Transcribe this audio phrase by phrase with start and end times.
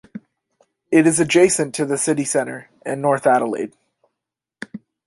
[0.91, 3.77] It is adjacent to the City centre and North Adelaide.